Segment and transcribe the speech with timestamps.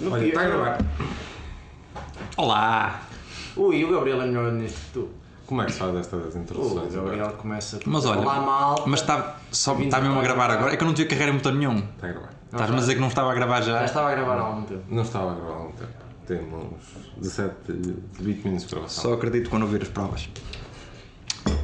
[0.00, 0.78] No Olha, está a gravar.
[2.36, 3.00] Olá!
[3.56, 5.08] Ui, o Gabriel é melhor nisto que tu.
[5.46, 6.94] Como é que se faz estas O introduções?
[6.94, 8.84] Gabriel começa por Mas olha, falar mal.
[8.86, 10.72] Mas está só está mesmo a gravar agora.
[10.72, 11.78] É que eu não tinha carreira em botão nenhum.
[11.78, 12.30] Está a gravar.
[12.52, 13.84] Estás-me a dizer que não estava a gravar Já já?
[13.84, 14.82] estava a gravar há algum tempo.
[14.88, 15.92] Não estava a gravar há algum tempo.
[16.26, 16.74] Temos
[17.18, 17.54] 17,
[18.20, 19.02] 20 minutos de gravação.
[19.04, 20.28] Só acredito quando ouvir as provas.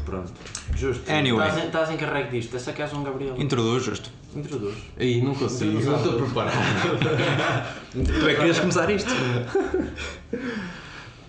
[0.04, 0.32] Pronto.
[0.74, 1.10] Justo.
[1.10, 1.46] Anyway.
[1.46, 2.56] Estás, em- estás encarregue disto.
[2.56, 3.34] Essa que és um Gabriel.
[3.38, 4.10] Introduz, justo.
[4.36, 4.74] Introduz.
[4.98, 6.54] Aí, não consigo, não estou preparado.
[7.92, 9.10] Tu é que querias começar isto?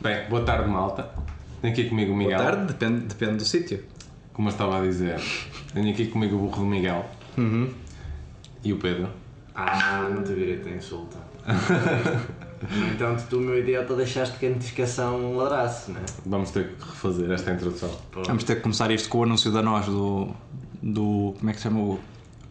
[0.02, 1.10] Bem, boa tarde, malta.
[1.62, 2.40] Tenho aqui comigo o Boa Miguel.
[2.40, 3.84] tarde, depende, depende do sítio.
[4.34, 5.20] Como eu estava a dizer,
[5.74, 7.06] tenho aqui comigo o burro do Miguel.
[7.38, 7.70] Uhum.
[8.64, 9.10] E o Pedro.
[9.56, 11.18] Ah, não te virei, te insulta.
[12.62, 16.02] No entanto, tu, meu idiota, deixaste que a notificação ladrasse, né?
[16.26, 17.90] Vamos ter que refazer esta introdução.
[18.26, 20.28] Vamos ter que começar isto com o anúncio da nós do.
[20.84, 21.34] do.
[21.40, 21.98] como é que se chama o.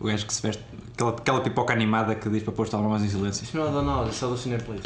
[0.00, 0.62] o gajo que se veste.
[0.94, 3.44] aquela, aquela pipoca animada que diz para pôr os telemóveis em silêncio.
[3.44, 4.80] Isso não é da nós, isso é do Cineplay.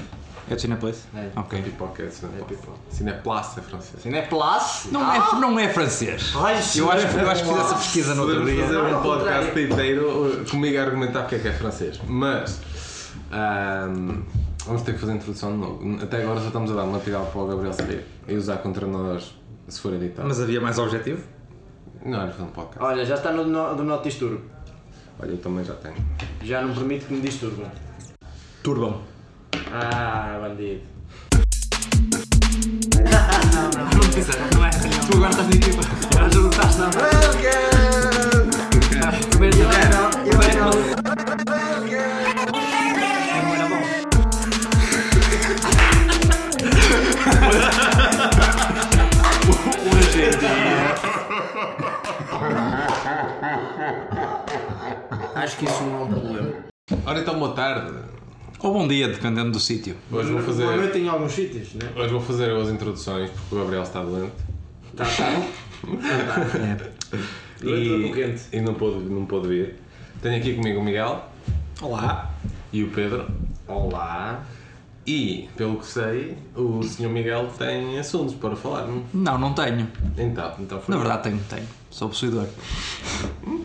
[0.50, 1.02] É do Cineplace?
[1.14, 1.28] É.
[1.36, 1.62] Ok.
[1.62, 2.44] Pipoca é É Cineplace.
[2.54, 2.78] pipoca.
[2.90, 4.02] Cineplace é francês.
[4.02, 4.88] Cineplace?
[4.90, 6.32] Não, é, não é francês.
[6.36, 8.62] Ai, Eu acho, que- eu acho que fiz essa pesquisa no outro dia.
[8.64, 12.00] fazer Não, um podcast inteiro uh, comigo a argumentar porque é que é francês.
[12.08, 12.60] Mas
[13.30, 14.22] ahm,
[14.66, 16.02] vamos ter que fazer a introdução de novo.
[16.02, 19.34] Até agora só estamos a dar material para o Gabriel saber e usar contra nós
[19.68, 20.26] se for editado.
[20.28, 21.22] Mas havia mais objetivo?
[22.04, 22.82] Não, era fazer um podcast.
[22.84, 24.40] Olha, já está no no- do Not Disturbo.
[25.18, 25.96] Olha, eu também já tenho.
[26.42, 27.66] Já não permite que me disturbem.
[28.62, 29.00] Turbam.
[29.72, 30.82] Ah, bandido.
[33.94, 34.88] Não fizeram, não é assim.
[34.88, 35.82] Tu agora estás tipo.
[36.14, 36.90] Já juntaste na
[39.30, 40.42] Primeiro dia não, eu não.
[55.42, 56.52] Acho que isso não é um problema.
[57.04, 57.92] Ora então, boa tarde.
[58.60, 59.96] Ou bom dia, dependendo do sítio.
[60.10, 61.88] Hoje vou fazer, Normalmente em alguns sítios, né?
[61.96, 64.32] hoje vou fazer as introduções porque o Gabriel está doente
[64.96, 65.04] Tá,
[65.82, 66.86] tá.
[67.60, 67.70] e,
[68.06, 68.12] E...
[68.12, 68.42] quente.
[68.52, 69.74] e não, pôde, não pôde vir.
[70.20, 71.24] Tenho aqui comigo o Miguel
[71.80, 72.30] Olá.
[72.72, 73.26] e o Pedro.
[73.66, 74.44] Olá.
[75.04, 77.08] E, pelo que sei, o Sr.
[77.08, 78.86] Miguel tem assuntos para falar.
[78.86, 79.02] não?
[79.12, 79.88] Não, não tenho.
[80.16, 80.94] Então, Então foi.
[80.94, 81.66] Na verdade tenho, tenho.
[81.90, 82.46] Sou possuidor.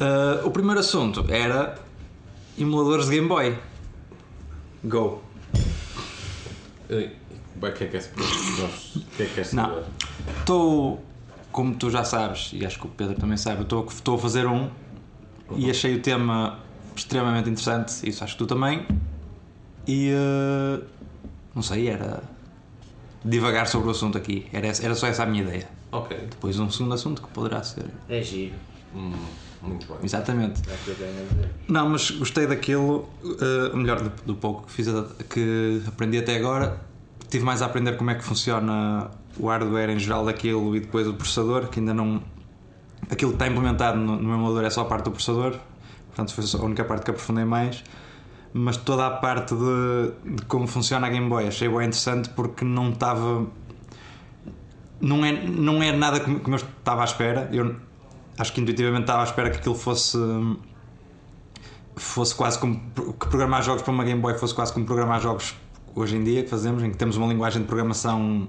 [0.00, 1.78] Ah, o primeiro assunto era
[2.58, 3.56] emuladores de Game Boy.
[4.84, 5.22] Go.
[6.84, 9.82] O que é que é que é é Não.
[10.40, 11.04] Estou,
[11.50, 14.46] como tu já sabes, e acho que o Pedro também sabe, estou, estou a fazer
[14.46, 14.70] um
[15.56, 16.58] e achei o tema
[16.94, 18.86] extremamente interessante, isso acho que tu também.
[19.86, 20.80] E ah,
[21.54, 22.22] não sei, era
[23.24, 24.46] divagar sobre o assunto aqui.
[24.52, 25.68] Era, essa- era só essa a minha ideia.
[25.92, 26.16] Ok.
[26.30, 27.86] Depois um segundo assunto que poderá ser.
[28.08, 28.54] É giro.
[28.94, 29.12] Hum,
[29.64, 29.96] muito bem.
[30.02, 30.62] Exatamente.
[30.68, 31.50] É o que eu tenho a dizer.
[31.68, 34.88] Não, mas gostei daquilo, eh, melhor do, do pouco que fiz,
[35.28, 36.80] que aprendi até agora.
[37.28, 41.06] Tive mais a aprender como é que funciona o hardware em geral daquilo e depois
[41.06, 42.22] o processador, que ainda não.
[43.10, 45.58] Aquilo que está implementado no, no meu emulador é só a parte do processador,
[46.08, 47.82] portanto foi a única parte que aprofundei mais.
[48.56, 52.64] Mas toda a parte de, de como funciona a Game Boy achei bem interessante porque
[52.64, 53.46] não estava.
[55.00, 57.48] Não é, não é nada como, como eu estava à espera.
[57.52, 57.74] Eu
[58.38, 60.18] acho que intuitivamente estava à espera que aquilo fosse
[61.96, 62.80] fosse quase como
[63.20, 65.54] que programar jogos para uma Game Boy fosse quase como programar jogos
[65.94, 68.48] hoje em dia que fazemos, em que temos uma linguagem de programação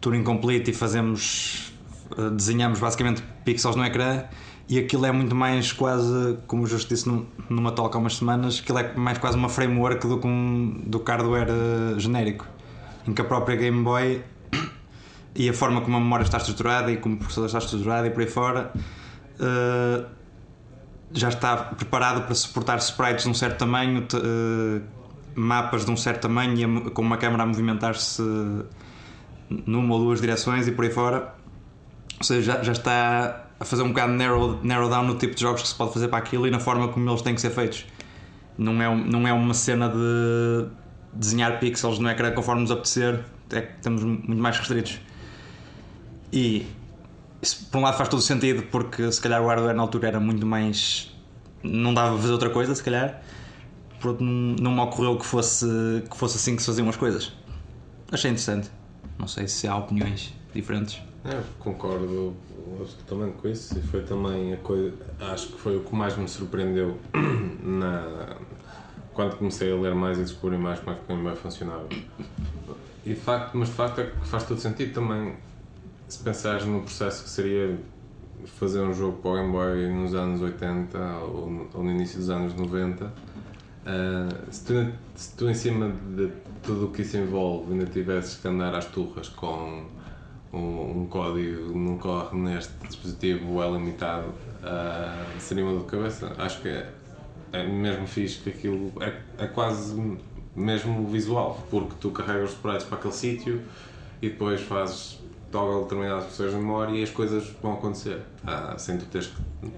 [0.00, 1.72] Turing complete e fazemos
[2.16, 4.24] eh, desenhamos basicamente pixels no ecrã
[4.68, 8.16] e aquilo é muito mais quase, como eu já disse num- numa talk há umas
[8.16, 12.46] semanas, aquilo é mais quase uma framework do que um do hardware eh, genérico,
[13.06, 14.22] em que a própria Game Boy
[15.36, 18.10] e a forma como a memória está estruturada e como o processador está estruturado e
[18.10, 18.72] por aí fora
[19.38, 20.04] eh,
[21.12, 24.80] já está preparado para suportar sprites de um certo tamanho, eh,
[25.34, 28.22] mapas de um certo tamanho e com uma câmera a movimentar-se
[29.48, 31.34] numa ou duas direções e por aí fora.
[32.18, 35.34] Ou seja, já, já está a fazer um bocado de narrow, narrow down no tipo
[35.34, 37.40] de jogos que se pode fazer para aquilo e na forma como eles têm que
[37.40, 37.86] ser feitos.
[38.58, 40.66] Não é, não é uma cena de
[41.12, 44.98] desenhar pixels no ecrã conforme nos apetecer, é que estamos muito mais restritos.
[46.36, 46.66] E
[47.40, 50.08] isso, por um lado faz todo o sentido porque se calhar o hardware na altura
[50.08, 51.10] era muito mais.
[51.62, 53.22] não dava para fazer outra coisa, se calhar.
[53.98, 55.66] Por outro, não, me ocorreu que fosse,
[56.10, 57.32] que fosse assim que se faziam as coisas.
[58.12, 58.70] Achei interessante.
[59.18, 61.00] Não sei se há opiniões diferentes.
[61.24, 62.36] É, concordo
[62.78, 64.94] absolutamente com isso e foi também a coisa,
[65.32, 66.98] acho que foi o que mais me surpreendeu
[67.64, 68.36] na,
[69.14, 71.88] quando comecei a ler mais e descobrir mais como é que o funcionava.
[73.06, 75.34] E de facto, mas de facto é que faz todo sentido também
[76.08, 77.78] se pensares no processo que seria
[78.44, 82.18] fazer um jogo para o Game Boy nos anos 80 ou no, ou no início
[82.18, 83.12] dos anos 90
[83.86, 86.32] Ah, se, tu, se tu em cima de
[86.62, 89.84] tudo o que isso envolve ainda tivesses que andar às turras com
[90.52, 96.32] um, um código não corre neste dispositivo é limitado, ah, seria uma dor de cabeça.
[96.36, 96.90] Acho que é,
[97.52, 100.18] é mesmo fixe que aquilo é, é quase
[100.56, 103.62] mesmo visual, porque tu carregas os sprites para aquele sítio
[104.20, 105.20] e depois fazes
[105.56, 109.70] toggle determinadas posições de memória e as coisas vão acontecer, ah, sem tu teres que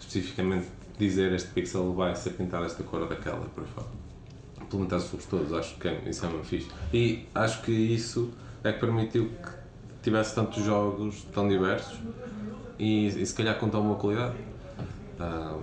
[0.00, 0.68] especificamente
[0.98, 3.86] dizer este pixel vai ser pintado esta cor ou daquela, por fora.
[4.62, 6.70] Implementar flux todos, acho que é, isso é uma fixe.
[6.94, 8.32] E acho que isso
[8.64, 9.50] é que permitiu que
[10.02, 11.98] tivesse tantos jogos tão diversos
[12.78, 14.34] e, e se calhar com tão boa qualidade.
[15.20, 15.58] Ah,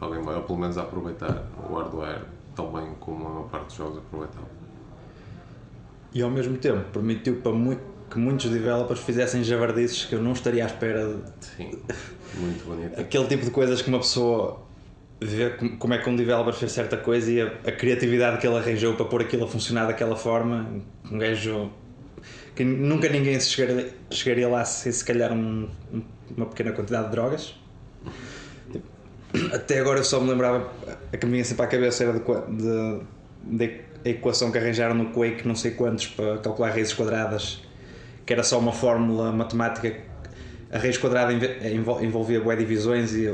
[0.00, 2.22] alguém vai, ou pelo menos aproveitar o hardware
[2.56, 4.48] tão bem como a maior parte dos jogos aproveitavam.
[6.12, 10.32] E ao mesmo tempo permitiu para mu- que muitos developers fizessem javardices que eu não
[10.32, 11.78] estaria à espera de Sim,
[12.36, 12.98] muito bonito.
[13.00, 14.62] aquele tipo de coisas que uma pessoa
[15.20, 18.46] vê com- como é que um developer fez certa coisa e a, a criatividade que
[18.46, 20.66] ele arranjou para pôr aquilo a funcionar daquela forma.
[21.10, 21.70] Um gajo
[22.54, 26.02] que nunca ninguém se chegaria, chegaria lá sem se calhar um- um-
[26.36, 27.54] uma pequena quantidade de drogas.
[28.70, 28.86] Tipo,
[29.52, 30.72] Até agora eu só me lembrava,
[31.12, 33.00] a que me vinha sempre à cabeça era de, de,
[33.42, 37.60] de equação que arranjaram no Quake, não sei quantos, para calcular raízes quadradas,
[38.26, 39.94] que era só uma fórmula matemática
[40.72, 41.32] a raiz quadrada
[42.02, 43.28] envolvia boé divisões e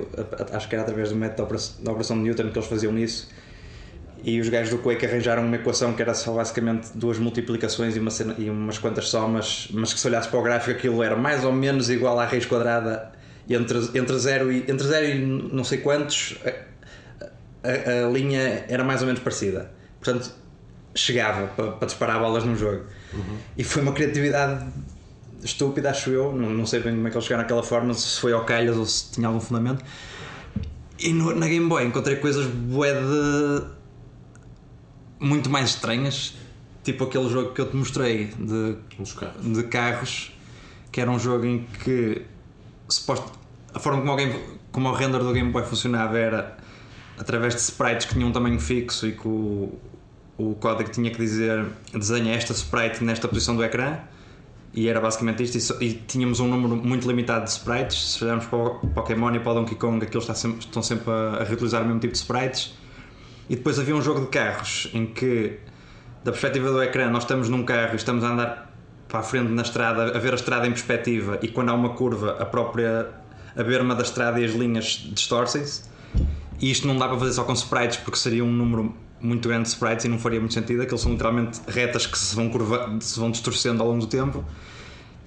[0.53, 3.29] acho que era através do método da operação de Newton que eles faziam isso.
[4.23, 7.99] E os gajos do Quake arranjaram uma equação que era só basicamente duas multiplicações e,
[8.01, 11.17] uma cena- e umas quantas somas, mas que se olhasse para o gráfico aquilo era
[11.17, 13.11] mais ou menos igual à raiz quadrada
[13.49, 18.85] entre, entre, zero, e, entre zero e não sei quantos, a, a- a linha era
[18.85, 19.71] mais ou menos parecida.
[19.99, 20.31] Portanto,
[20.95, 22.85] chegava para, para disparar bolas num jogo.
[23.57, 24.67] E foi uma criatividade
[25.43, 26.33] estúpida, acho eu.
[26.33, 28.77] Não, não sei bem como é que eles chegaram naquela forma, se foi ao calhas
[28.77, 29.85] ou se tinha algum fundamento.
[30.99, 33.63] E no- na Game Boy encontrei coisas bué de.
[35.19, 36.35] muito mais estranhas.
[36.83, 38.77] Tipo aquele jogo que eu te mostrei de,
[39.19, 39.45] carros.
[39.57, 40.33] de carros,
[40.91, 42.23] que era um jogo em que
[42.89, 43.31] suposto,
[43.75, 44.35] a forma como, alguém,
[44.73, 46.57] como o render do Game Boy funcionava era
[47.19, 49.79] através de sprites que tinham um tamanho fixo e que o,
[50.41, 53.99] o código tinha que dizer desenha esta sprite nesta posição do ecrã.
[54.73, 55.59] E era basicamente isto.
[55.59, 58.13] E, só- e tínhamos um número muito limitado de sprites.
[58.15, 61.45] Se olharmos para o Pokémon e para o Donkey Kong aqueles estão sempre a, a
[61.45, 62.75] reutilizar o mesmo tipo de sprites.
[63.49, 65.59] E depois havia um jogo de carros em que
[66.23, 68.73] da perspectiva do ecrã nós estamos num carro e estamos a andar
[69.09, 71.89] para a frente na estrada a ver a estrada em perspectiva e quando há uma
[71.95, 73.09] curva a própria
[73.57, 75.83] a berma da estrada e as linhas distorcem-se.
[76.61, 79.65] E isto não dá para fazer só com sprites porque seria um número muito grande
[79.65, 80.83] de sprites e não faria muito sentido.
[80.83, 84.45] Aqueles são literalmente retas que se vão, curva, se vão distorcendo ao longo do tempo.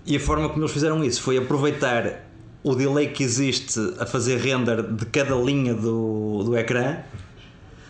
[0.06, 2.26] E a forma como eles fizeram isso foi aproveitar
[2.64, 6.98] o delay que existe a fazer render de cada linha do, do ecrã.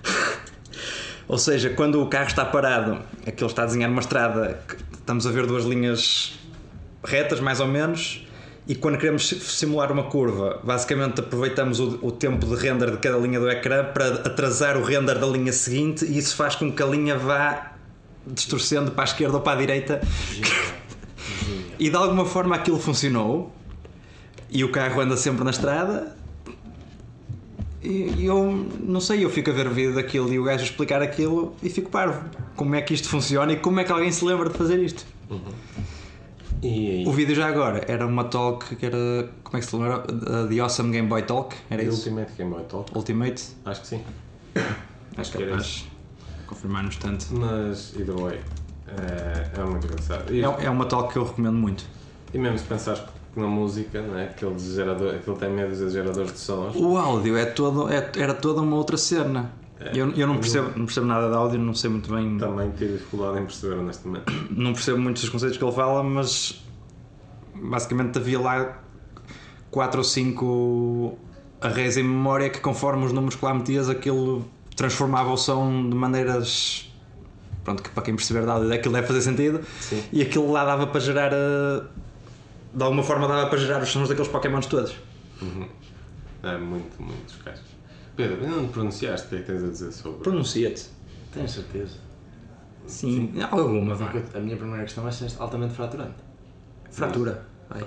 [1.27, 4.61] Ou seja, quando o carro está parado, aquele está a desenhar uma estrada,
[4.93, 6.37] estamos a ver duas linhas
[7.03, 8.25] retas, mais ou menos,
[8.67, 12.97] e quando queremos si- simular uma curva, basicamente aproveitamos o, o tempo de render de
[12.97, 16.71] cada linha do ecrã para atrasar o render da linha seguinte, e isso faz com
[16.71, 17.73] que a linha vá
[18.25, 20.01] distorcendo para a esquerda ou para a direita.
[21.79, 23.51] E de alguma forma aquilo funcionou,
[24.49, 26.15] e o carro anda sempre na estrada.
[27.81, 31.01] E eu não sei, eu fico a ver o vídeo daquilo e o gajo explicar
[31.01, 32.23] aquilo e fico parvo.
[32.55, 35.05] Como é que isto funciona e como é que alguém se lembra de fazer isto?
[36.63, 38.97] E, O vídeo já agora era uma talk que era.
[39.43, 39.99] Como é que se lembra?
[40.47, 41.55] The Awesome Game Boy Talk?
[41.69, 41.97] Era e isso?
[42.09, 42.97] Ultimate Game Boy Talk?
[42.97, 43.43] Ultimate?
[43.65, 44.01] Acho que sim.
[45.17, 45.85] Acho que era capaz.
[46.47, 47.27] Confirmar no instante.
[47.33, 48.39] Mas, either way,
[48.87, 50.33] é, é muito engraçado.
[50.33, 51.85] E, É, é uma talk que eu recomendo muito.
[52.33, 53.03] e mesmo se pensares
[53.35, 57.45] na música, né, aquele, gerador, aquele tem medo de geradores de sons, O áudio é
[57.45, 59.51] todo, é- era toda uma outra cena.
[59.83, 59.91] É.
[59.93, 62.37] Eu, eu não, percebo, não percebo nada de áudio, não sei muito bem.
[62.37, 64.25] também tive dificuldade em perceber honestamente.
[64.51, 66.63] não percebo muitos dos conceitos que ele fala, mas
[67.55, 68.79] basicamente havia lá
[69.71, 71.17] 4 ou 5
[71.61, 75.95] arrays em memória que conforme os números que lá metias aquilo transformava o som de
[75.95, 76.91] maneiras
[77.63, 80.03] pronto, que para quem perceber da áudio aquilo deve fazer sentido Sim.
[80.11, 81.83] e aquilo lá dava para gerar eh,
[82.73, 84.93] de alguma forma dava para gerar os sons daqueles Pokémons todos
[86.43, 87.72] É muito, muitos casos.
[88.15, 90.19] Pedro, ainda não pronunciaste o que é que tens a dizer sobre.
[90.21, 90.89] pronuncia-te
[91.33, 91.97] Tenho certeza.
[92.85, 94.13] sim, alguma vá.
[94.35, 96.17] A minha primeira questão é se é altamente fraturante.
[96.91, 97.83] fratura vai.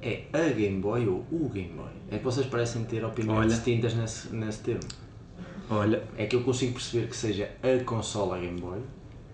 [0.00, 1.90] É a Game Boy ou o Game Boy?
[2.10, 3.48] É que vocês parecem ter opiniões Olha.
[3.48, 4.80] distintas nesse, nesse termo.
[5.70, 8.80] olha É que eu consigo perceber que seja a consola Game Boy,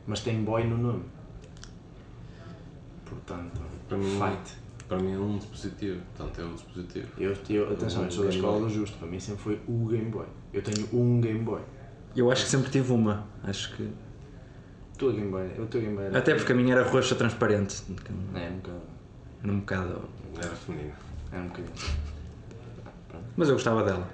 [0.06, 1.04] mas tem Boy no nome.
[3.04, 4.56] Portanto, Para mim, fight.
[4.94, 7.08] Para mim é um dispositivo, portanto é um dispositivo.
[7.18, 10.10] Eu, eu, atenção, eu sou da escola do justo, para mim sempre foi o Game
[10.10, 10.26] Boy.
[10.52, 11.60] Eu tenho um Game Boy.
[12.16, 13.26] Eu acho que sempre tive uma.
[13.42, 13.90] Acho que.
[14.96, 17.82] tua Game Boy, o teu Game Boy era- Até porque a minha era roxa transparente.
[18.34, 18.80] É, um bocado.
[19.42, 20.08] Era um bocado.
[20.36, 20.92] Era feminino.
[21.32, 21.72] É um bocadinho.
[23.36, 24.08] Mas eu gostava dela.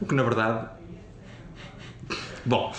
[0.00, 0.68] O que na verdade.
[2.44, 2.72] Bom,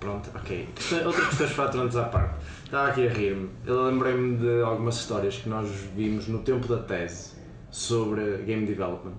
[0.00, 0.68] Pronto, ok.
[0.74, 2.34] Questão- Outras questões fraturantes à parte.
[2.64, 3.48] Estava aqui a rir-me.
[3.66, 7.32] Eu lembrei-me de algumas histórias que nós vimos no tempo da tese
[7.70, 9.14] sobre game development.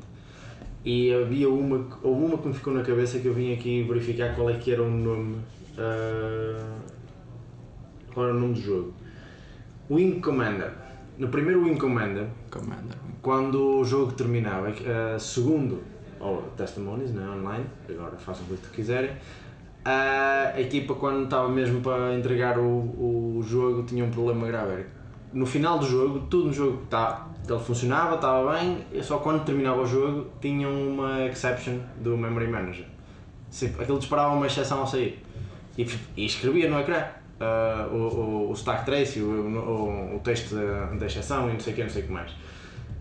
[0.86, 4.34] E havia uma, houve uma que me ficou na cabeça que eu vim aqui verificar
[4.36, 5.38] qual é que era o nome.
[5.78, 6.78] ah,
[8.14, 8.94] qual era o nome do jogo?
[9.90, 10.72] Wing Commander.
[11.18, 12.96] No primeiro Wing Commander, Commander.
[13.22, 15.82] quando o jogo terminava, eh, segundo
[16.20, 19.12] ou testimonies né, online, agora façam o que quiserem,
[19.86, 24.86] a equipa quando estava mesmo para entregar o, o jogo tinha um problema grave.
[25.32, 29.82] No final do jogo, tudo no jogo tá, ele funcionava, estava bem, só quando terminava
[29.82, 32.86] o jogo tinham uma exception do Memory Manager.
[33.50, 35.24] Sempre- Aquilo disparava uma exceção ao sair.
[35.78, 37.06] E, e escrevia no ecrã
[37.40, 41.60] ah, o, o, o stack trace, o, o, o texto da, da exceção e não
[41.60, 42.32] sei o que, não sei o que mais.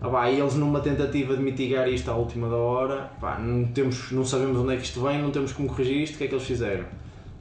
[0.01, 3.65] Ah, pá, e eles numa tentativa de mitigar isto à última da hora, pá, não,
[3.67, 6.23] temos, não sabemos onde é que isto vem, não temos como corrigir isto, o que
[6.23, 6.85] é que eles fizeram?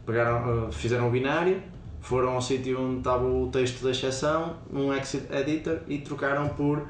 [0.04, 1.62] Pegaram, ah, fizeram o binário,
[2.00, 6.82] foram ao sítio onde estava o texto da exceção, num exit editor e trocaram por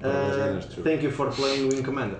[0.00, 0.82] tu.
[0.82, 2.18] Thank you for playing Wing Commander.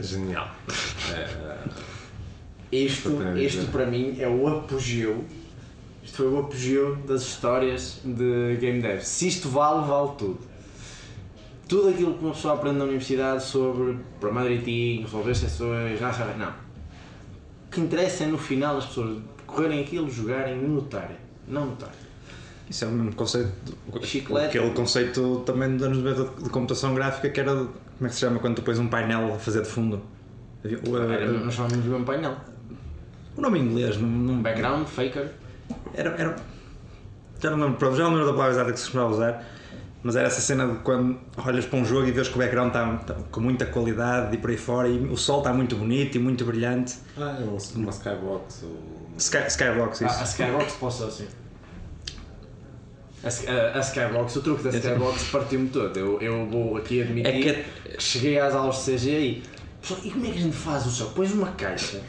[0.00, 0.48] Genial.
[1.12, 3.46] É, Isto, Exatamente.
[3.46, 5.24] isto para mim é o apogeu.
[6.02, 9.00] Isto foi o apogeu das histórias de game dev.
[9.00, 10.38] Se isto vale, vale tudo.
[11.68, 16.38] Tudo aquilo que uma pessoa aprende na universidade sobre programar direitinho, resolver exceções, não sabe,
[16.38, 16.50] não.
[16.50, 21.16] O que interessa é no final as pessoas correrem aquilo, jogarem e notarem.
[21.48, 21.94] Não notarem.
[22.68, 23.52] Isso é o mesmo conceito.
[24.02, 24.58] Chiclete.
[24.58, 27.54] Aquele conceito também dos anos 90 de computação gráfica que era.
[27.54, 30.02] Como é que se chama quando tu pões um painel a fazer de fundo?
[30.64, 32.36] Era, nós chamamos de um painel.
[33.36, 35.30] O nome em inglês, não, não Background, faker.
[35.92, 36.36] Era, era,
[37.40, 39.44] já não lembro, já não lembro da palavra exata que se costumava usar,
[40.04, 42.68] mas era essa cena de quando olhas para um jogo e vês que o background
[42.68, 46.14] está, está com muita qualidade e por aí fora e o sol está muito bonito
[46.16, 46.94] e muito brilhante.
[47.16, 48.62] ah, é um- uma skybox.
[48.62, 48.94] Ou...
[49.18, 50.14] Sky, Skybox, isso.
[50.14, 51.26] Ah, a Skybox posso assim.
[53.24, 55.96] A, a, Skybox, o truque da Skybox partiu-me todo.
[55.98, 57.52] Eu, eu vou aqui admitir É que
[57.94, 59.42] que cheguei às aulas de CG e.
[59.80, 61.06] "Pessoal, E como é que a gente faz o céu?
[61.14, 62.02] Pões uma caixa.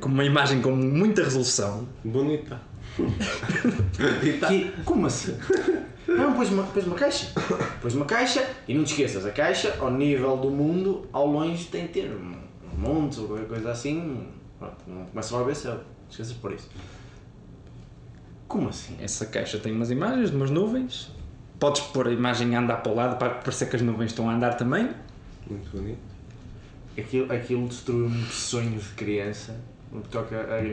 [0.00, 1.88] Com uma imagem com muita resolução.
[2.04, 2.60] Bonita.
[4.48, 5.34] Que, como assim?
[6.06, 7.28] Não, pões uma, pões uma caixa.
[7.80, 11.64] Pões uma caixa e não te esqueças, a caixa, ao nível do mundo, ao longe
[11.66, 12.34] tem de ter um,
[12.74, 14.26] um monte ou qualquer coisa assim.
[14.58, 15.72] Pronto, não começa logo a ver céu.
[15.74, 16.68] Não te esqueças por isso.
[18.46, 18.96] Como assim?
[19.00, 21.10] Essa caixa tem umas imagens de umas nuvens.
[21.58, 24.28] Podes pôr a imagem a andar para o lado para parecer que as nuvens estão
[24.28, 24.90] a andar também.
[25.48, 25.98] Muito bonito.
[26.98, 29.56] Aquilo, aquilo destruiu muitos sonhos de criança
[29.90, 30.60] no que toca a.
[30.60, 30.64] Um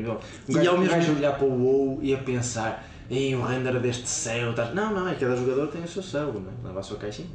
[0.49, 3.41] E gajo, ao um mesmo- gajo olhar para o WoW e a pensar Ei, o
[3.43, 6.41] render deste céu tá-" Não, não, é que cada jogador tem o seu céu, não
[6.41, 6.67] é?
[6.67, 7.27] leva a sua caixinha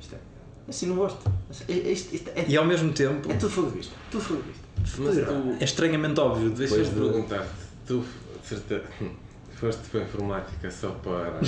[0.00, 0.18] Isto é,
[0.68, 3.78] assim não gosto Isto, isto, isto é, E ao mesmo tempo é tudo fogo de
[3.78, 4.64] vista Tudo fogo de vista
[4.98, 6.50] Mas tu, é estranhamente óbvio.
[6.50, 6.90] deixa-me de...
[6.90, 7.48] perguntar-te,
[7.86, 8.04] tu
[8.42, 8.84] certeza,
[9.56, 11.40] foste para a informática só para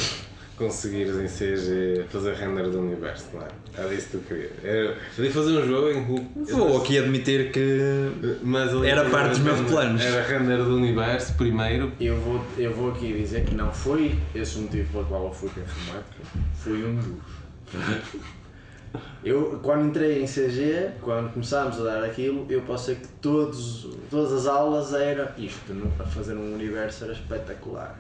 [0.57, 3.49] conseguires em CG fazer render do universo, não é?
[3.77, 4.53] Era isso que tu querias.
[4.65, 6.53] Era, podia fazer um jogo em que.
[6.53, 10.03] Vou aqui admitir que Mas Era parte dos meus planos.
[10.03, 11.93] Era render do universo primeiro.
[12.01, 15.33] eu vou, eu vou aqui dizer que não foi esse o motivo pelo qual eu
[15.33, 16.23] fui para a informática
[16.55, 17.07] Foi um dos
[19.23, 23.89] Eu, quando entrei em CG, quando começámos a dar aquilo, eu posso dizer que todos,
[24.11, 27.99] todas as aulas era isto, a fazer um universo era espetacular.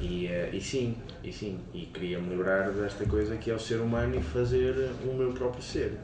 [0.00, 3.80] E, eh, e sim, e sim, e queria-me livrar desta coisa que é o ser
[3.80, 4.74] humano e fazer
[5.04, 5.98] o meu próprio ser.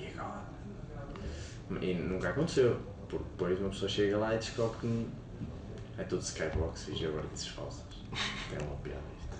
[0.00, 0.44] E agora?
[1.82, 2.76] E nunca aconteceu,
[3.08, 5.06] porque depois uma pessoa chega lá e descobre que
[5.98, 7.84] é tudo skybox e jabardices falsas.
[8.54, 9.36] É uma piada isto.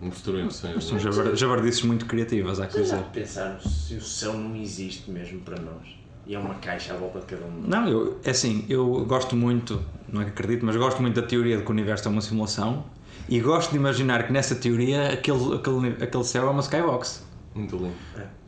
[0.00, 0.82] Mostrou emoções.
[0.84, 3.02] São jabar- jabardices muito criativas, há que dizer.
[3.12, 5.96] pensaram se o céu não existe mesmo para nós?
[6.26, 7.60] E é uma caixa à volta de cada um.
[7.62, 11.26] Não, eu, é assim, eu gosto muito, não é que acredito, mas gosto muito da
[11.26, 12.84] teoria de que o universo é uma simulação
[13.28, 17.24] e gosto de imaginar que nessa teoria aquele, aquele, aquele céu é uma skybox.
[17.54, 17.94] Muito lindo.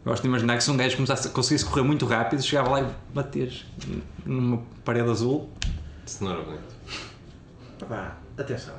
[0.05, 2.87] Gosto de imaginar que se um gajo começasse, conseguisse correr muito rápido, chegava lá e
[3.13, 3.53] bater
[4.25, 5.51] numa parede azul.
[6.07, 6.75] Se não era bonito.
[7.89, 8.75] Pá, atenção.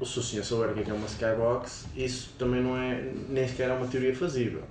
[0.00, 2.76] O se o senhor souber o que é que é uma skybox, isso também não
[2.76, 4.62] é nem sequer é uma teoria fazível.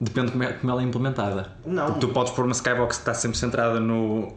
[0.00, 1.52] Depende de como, é, como ela é implementada.
[1.64, 1.86] Não.
[1.86, 4.36] Porque tu podes pôr uma skybox que está sempre centrada no,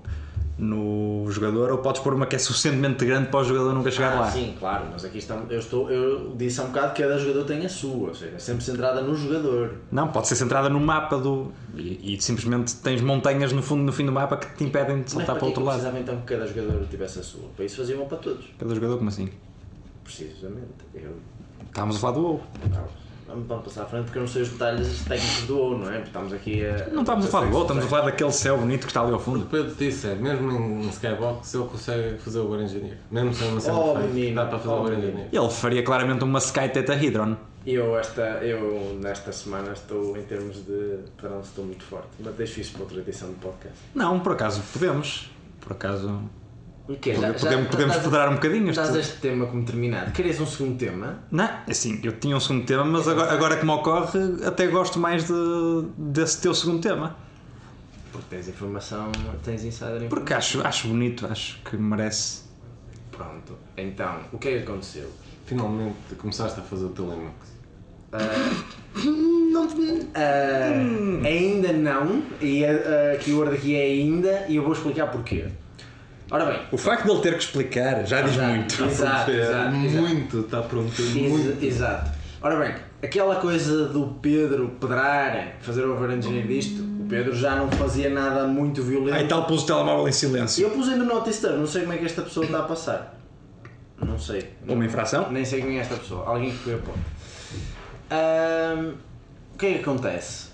[0.58, 4.14] no jogador ou podes pôr uma que é suficientemente grande para o jogador nunca chegar
[4.14, 4.32] Ah, lá.
[4.32, 7.44] Sim, claro, mas aqui estamos, eu, estou, eu disse há um bocado que cada jogador
[7.46, 9.76] tem a sua, ou seja, é sempre centrada no jogador.
[9.92, 11.52] Não, pode ser centrada no mapa do.
[11.76, 15.02] E, e simplesmente tens montanhas no fundo no fim do mapa que te impedem de
[15.02, 15.76] Mas saltar para o outro lado.
[15.78, 17.50] precisava então que cada jogador tivesse a sua?
[17.56, 18.46] Para isso faziam para todos.
[18.60, 19.30] Cada jogador, como assim?
[20.04, 20.68] Precisamente.
[20.94, 21.16] Eu,
[21.68, 22.42] Estávamos a falar do WoW.
[23.28, 25.94] Vamos, passar à frente porque eu não sei os detalhes técnicos do OU, não é?
[25.94, 26.88] Porque estamos aqui a.
[26.90, 29.12] Não estamos a falar do WoW, estamos a falar daquele céu bonito que está ali
[29.12, 29.46] ao O fundo.
[29.46, 32.98] Pedro disse é, mesmo em Skybox ele consegue fazer o War Engineer.
[33.12, 34.94] Mesmo sem uma cena Oh, feita, menino, dá para fazer oh, o War.
[34.94, 35.28] Engineer.
[35.32, 37.36] Ele faria claramente uma Sky Theta Hydron.
[37.66, 42.60] Eu, esta, eu nesta semana estou em termos de padrão estou muito forte, mas deixo
[42.60, 43.78] isso para outra edição do podcast.
[43.96, 45.32] Não, por acaso podemos.
[45.62, 46.22] Por acaso.
[46.88, 47.14] O quê?
[47.14, 48.70] Podemos, podemos federar um bocadinho.
[48.70, 50.12] este- Estás este tema como terminado.
[50.12, 51.20] Queres um segundo tema?
[51.32, 55.00] Não, assim, eu tinha um segundo tema, mas agora, agora que me ocorre, até gosto
[55.00, 55.34] mais de,
[55.98, 57.16] desse teu segundo tema.
[58.12, 59.12] Porque tens informação,
[59.44, 60.10] tens insider informação.
[60.10, 62.44] Porque acho, acho bonito, acho que merece.
[63.12, 65.10] Pronto, então, o que é que aconteceu?
[65.46, 67.54] Finalmente começaste a fazer o teu Linux.
[69.52, 69.68] Não,
[70.16, 75.48] ah, ainda não, e a, a keyword aqui é ainda, e eu vou explicar porquê.
[76.34, 78.50] Ora bem, O facto de ele ter que explicar já diz Exato.
[78.52, 78.84] muito.
[78.86, 81.00] Exato, É, exato, muito, está pronto.
[81.00, 81.64] Ex- Muito.
[81.64, 82.12] Exato.
[82.42, 87.70] Ora bem, aquela coisa do Pedro pedrar, fazer o overengineer disto, o Pedro já não
[87.70, 89.16] fazia nada muito violento.
[89.16, 90.64] Aí tal pôs o telemóvel em silêncio.
[90.66, 93.16] eu pus ainda no Turn, não sei como é que esta pessoa está a passar.
[94.04, 94.50] Não sei.
[94.68, 95.32] Uma infração?
[95.32, 96.26] Nem sei quem é esta pessoa.
[96.26, 97.00] Alguém que foi a ponte.
[98.10, 98.94] Ahm,
[99.54, 100.48] o que é que acontece?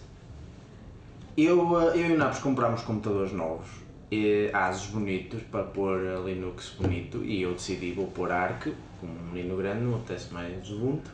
[1.37, 3.67] Eu, ah, eu e o Napos comprámos computadores novos,
[4.11, 8.67] e, Asus bonitos, para pôr Linux bonito, e eu decidi vou pôr Arc,
[8.99, 11.09] como um menino grande, não apetece mais Ubuntu.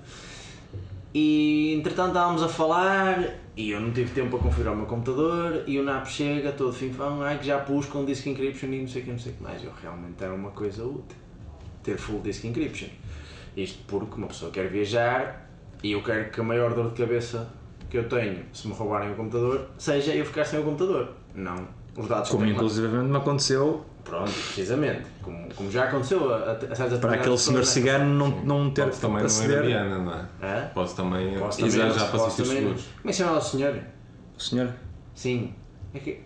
[1.14, 5.64] E entretanto estávamos a falar e eu não tive tempo para configurar o meu computador
[5.66, 8.88] e o NAP chega todo finfão, ai que já pus com disk encryption e não
[8.90, 9.64] sei o que, não sei o que mais.
[9.64, 11.18] Eu realmente era uma coisa útil
[11.82, 12.90] ter full disk encryption.
[13.56, 15.50] Isto porque uma pessoa quer viajar
[15.82, 17.50] e eu quero que a maior dor de cabeça
[17.90, 21.14] que eu tenho se me roubarem o computador seja eu ficar sem o computador.
[21.34, 21.66] Não.
[21.98, 25.04] Os dados Como inclusivamente me aconteceu Pronto, precisamente.
[25.24, 27.66] Como, como já aconteceu a, a, a certas para aquele senhor né?
[27.66, 29.64] cigano não, não ter Podes que também não ir a aceder.
[29.66, 30.26] Viana, não é?
[30.44, 30.68] Hã?
[30.76, 32.82] Podes também Posso ir também, já para posso também- seguros.
[32.84, 33.80] Como é que se chama o senhor?
[34.38, 34.70] O senhor?
[35.16, 35.54] Sim.
[35.94, 36.20] É que...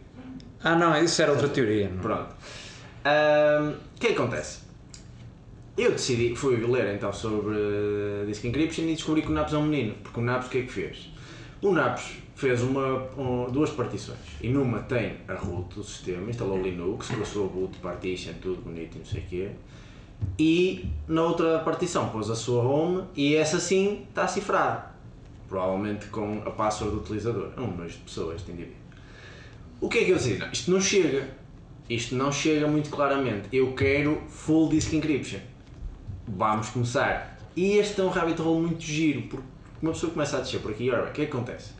[0.61, 1.89] Ah, não, isso era outra teoria.
[2.01, 2.35] Pronto.
[3.05, 4.59] Ahm, O que é que acontece?
[5.77, 9.57] Eu decidi, fui ler então sobre eh, Disk Encryption e descobri que o Naps é
[9.57, 9.95] um menino.
[10.03, 11.09] Porque o Naps o que é que fez?
[11.61, 12.03] O Naps
[12.39, 17.43] fez uma, um- duas partições e numa tem a root do sistema, instalou Linux com
[17.43, 19.49] a boot partition, tudo bonito e não sei o quê.
[20.37, 24.89] E na outra partição pôs a sua home e essa sim está cifrada.
[25.47, 27.51] Provavelmente com a password do utilizador.
[27.57, 28.75] É um nojo de pessoa este indivíduo.
[29.81, 30.37] O que é que eu?
[30.39, 31.27] Não, isto não chega.
[31.89, 33.47] Isto não chega muito claramente.
[33.51, 35.39] Eu quero full disk encryption.
[36.27, 37.39] Vamos começar.
[37.55, 39.45] E este é um rabbit hole muito giro, porque
[39.81, 40.89] uma pessoa começa a descer por aqui.
[40.91, 41.71] Ora bem, o que é que acontece?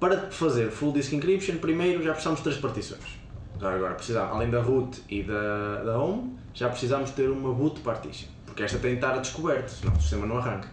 [0.00, 3.20] Para fazer full disk encryption, primeiro já precisamos de três partições.
[3.60, 7.80] Já agora, precisamos, além da root e da, da home, já precisamos ter uma boot
[7.80, 8.28] partition.
[8.46, 10.68] Porque esta tem de estar a descoberto, senão o sistema não arranca.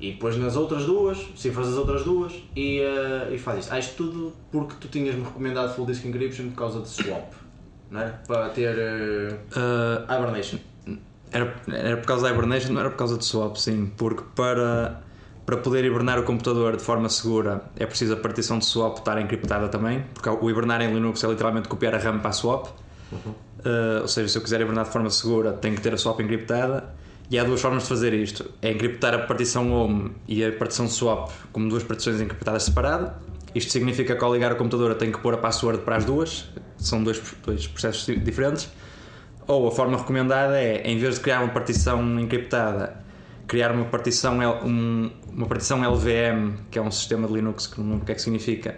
[0.00, 3.72] E depois nas outras duas, cifras as outras duas e, eh, e faz isto.
[3.72, 7.32] Ah, isto tudo porque tu tinhas-me recomendado full disk encryption por causa de swap,
[7.88, 8.08] não é?
[8.26, 10.58] Para ter eh, Ah, hibernation.
[11.30, 13.92] Era, era por causa da hibernation, não era por causa do swap, sim.
[13.96, 15.00] Porque para,
[15.52, 19.20] para poder hibernar o computador de forma segura é preciso a partição de swap estar
[19.20, 20.02] encriptada também.
[20.14, 22.68] Porque o hibernar em Linux é literalmente copiar a RAM para a swap.
[23.12, 26.18] Uh, ou seja, se eu quiser hibernar de forma segura, tenho que ter a swap
[26.20, 26.84] encriptada.
[27.30, 30.88] E há duas formas de fazer isto: é encriptar a partição home e a partição
[30.88, 33.12] swap como duas partições encriptadas separadas.
[33.54, 36.06] Isto significa que ao ligar o computador eu tenho que pôr a password para as
[36.06, 38.70] duas, são dois, dois processos di- diferentes.
[39.46, 43.02] Ou a forma recomendada é, em vez de criar uma partição encriptada,
[43.52, 47.98] criar uma partição, um- uma partição LVM, que é um sistema de Linux que não
[47.98, 48.76] o que é que significa,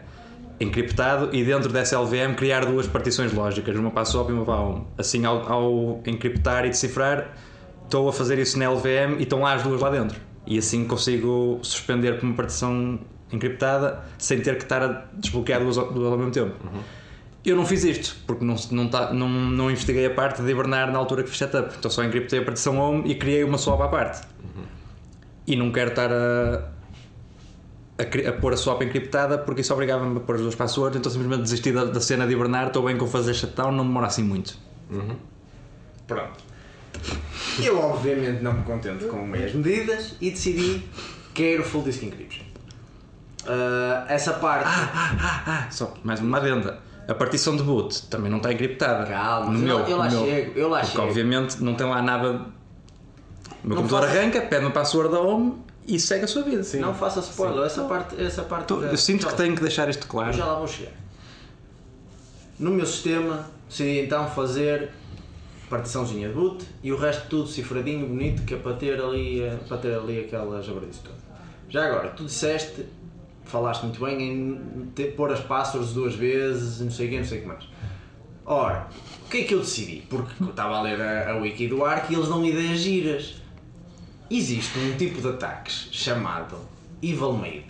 [0.59, 4.45] encriptado, e dentro dessa LVM criar duas partições lógicas, uma para a swap e uma
[4.45, 4.85] para a home.
[4.99, 7.37] Assim, ao, ao encriptar e decifrar,
[7.85, 10.19] estou a fazer isso na LVM e estão lá as duas lá dentro.
[10.45, 12.99] E assim consigo suspender por uma partição
[13.33, 16.55] encriptada sem ter que estar a desbloquear duas, duas ao mesmo tempo.
[17.45, 20.91] Eu não fiz isto, porque não, não, tá, não, não investiguei a parte de hibernar
[20.91, 21.75] na altura que fiz setup.
[21.79, 24.27] Então só encriptei a partição home e criei uma swap à parte.
[25.47, 26.71] E não quero estar a,
[27.99, 30.99] a, a pôr a swap encriptada porque isso obrigava-me a pôr as duas passwords.
[30.99, 32.69] Então simplesmente desisti da, da cena de hibernar.
[32.69, 34.57] Estou bem com fazer shutdown, não demora assim muito.
[36.07, 36.43] Pronto.
[37.63, 40.83] Eu obviamente não me contento com meias medidas e decidi
[41.35, 42.45] quero full disk encryption.
[43.47, 44.65] Ah, essa parte.
[44.67, 46.81] Ah, só mais uma adenda.
[47.07, 49.05] A partição de boot também não está encriptada.
[49.07, 50.25] Calma, no eu- meu, eu lá meu.
[50.25, 51.07] chego, eu lá Porque chego.
[51.09, 52.31] obviamente não tem lá nada.
[52.31, 55.55] O meu Não computador faças- arranca, pede uma password da home
[55.87, 56.63] e segue a sua vida.
[56.79, 59.89] Não faça spoiler, essa parte, essa parte Tô- da- eu sinto que tenho que deixar
[59.89, 60.31] isto claro.
[60.31, 60.93] Eu já lá vou chegar.
[62.59, 64.91] No meu sistema, decidi então fazer
[65.69, 69.59] partiçãozinha de boot e o resto tudo cifradinho, bonito, que é para ter ali, eh,
[69.67, 71.17] para ter ali aquela jabardice toda.
[71.69, 72.87] Já agora, tu disseste,
[73.45, 77.25] falaste muito bem em ter, pôr as passwords duas vezes, não sei o que, não
[77.25, 77.65] sei o que mais.
[78.47, 78.89] Ora,
[79.27, 80.03] o que é que eu decidi?
[80.09, 83.43] Porque eu estava a ler a, a wiki do Arc e eles dão ideias giras.
[84.31, 86.57] Existe um tipo de ataques chamado
[87.03, 87.67] Evil Made.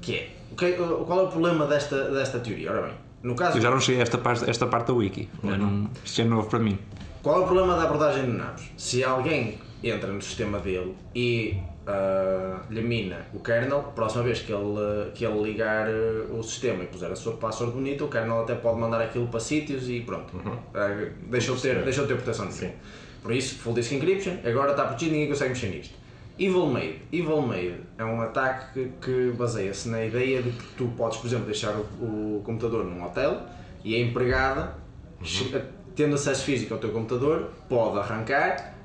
[0.00, 2.70] Que é, que- qual é o problema desta, desta teoria?
[2.70, 5.28] Ora bem, no caso Eu já não cheguei a esta parte, esta parte da wiki.
[5.42, 6.78] Já não, isto é novo para mim.
[7.22, 8.70] Qual é o problema da abordagem de naves?
[8.76, 14.40] Se alguém entra no sistema dele e ah, lhe mina o kernel, a próxima vez
[14.40, 18.08] que ele, que ele ligar ah, o sistema e puser a sua password bonita, o
[18.08, 20.32] kernel até pode mandar aquilo para sítios e pronto.
[20.74, 22.74] Ah, deixou, de ter, deixou de ter proteção nenhuma.
[23.22, 25.94] Por isso, full disk encryption, agora está protegido ninguém consegue mexer nisto.
[26.38, 26.98] Evil Made.
[27.12, 31.46] Evil Made é um ataque que, baseia-se na ideia de que tu podes, por exemplo,
[31.46, 33.40] deixar o, o computador num hotel
[33.82, 34.74] e a empregada,
[35.22, 35.62] che-
[35.94, 38.75] tendo acesso físico ao teu computador, pode arrancar.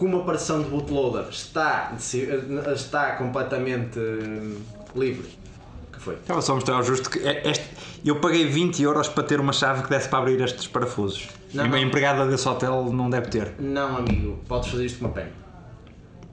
[0.00, 1.92] Como a partição de bootloader está,
[2.74, 4.56] está completamente hum,
[4.96, 5.28] livre,
[5.92, 6.14] que foi?
[6.14, 7.68] Estava só a mostrar o justo que é- este,
[8.02, 11.28] eu paguei 20 euros para ter uma chave que desse para abrir estes parafusos.
[11.52, 11.84] Não, e uma não.
[11.84, 13.52] empregada desse hotel não deve ter.
[13.58, 15.26] Não, amigo, podes fazer isto com uma pen.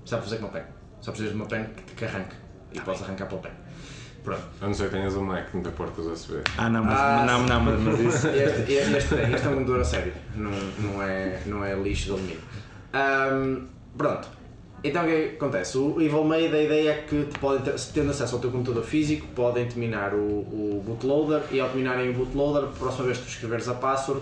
[0.06, 0.64] Só fazer com uma pen.
[1.02, 2.38] Só precisas de uma pen que, que arranque.
[2.72, 3.52] E podes arrancar pela pen.
[4.24, 4.44] Pronto.
[4.62, 6.40] A não ser que tenhas um Mac tem portas USB.
[6.58, 8.28] Ah, não, mas, Ah, não, não, mas, mas isso.
[8.30, 12.06] Este, este, este, este é um computador a sério, não, não, é, não é lixo
[12.06, 12.40] de alumínio.
[12.94, 14.28] Ahm, pronto,
[14.84, 15.78] então o que é que acontece?
[15.78, 18.52] O Evil Made, a ideia é que te podem ter, se tendo acesso ao teu
[18.52, 23.18] computador físico, podem terminar o, o bootloader e ao terminarem o bootloader, a próxima vez
[23.18, 24.22] que tu escreveres a password,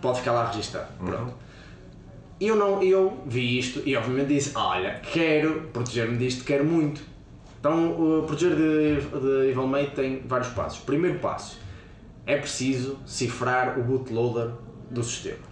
[0.00, 0.88] pode ficar lá registado.
[0.98, 1.34] Pronto.
[2.40, 7.00] Eu, não, eu vi isto e obviamente disse, olha, quero proteger-me disto, quero muito.
[7.60, 10.80] Então, o proteger de, de Evil Made tem vários passos.
[10.80, 11.60] Primeiro passo,
[12.26, 14.52] é preciso cifrar o bootloader
[14.90, 15.51] do sistema.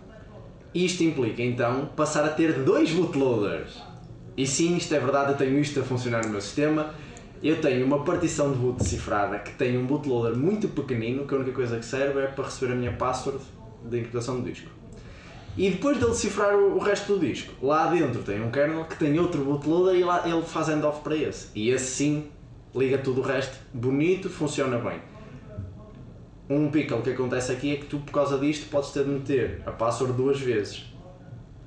[0.74, 3.83] Isto implica então passar a ter dois bootloaders.
[4.37, 6.94] E sim, isto é verdade, eu tenho isto a funcionar no meu sistema.
[7.42, 11.38] Eu tenho uma partição de boot cifrada que tem um bootloader muito pequenino, que a
[11.38, 13.40] única coisa que serve é para receber a minha password
[13.85, 14.70] de encriptação do disco.
[15.56, 19.18] E depois dele cifrar o resto do disco, lá dentro tem um kernel que tem
[19.18, 21.48] outro bootloader e lá ele faz handoff para esse.
[21.54, 22.26] E esse sim
[22.72, 25.00] liga tudo o resto, bonito, funciona bem.
[26.50, 29.62] Um pickle que acontece aqui é que tu, por causa disto, podes ter de meter
[29.64, 30.92] a password duas vezes.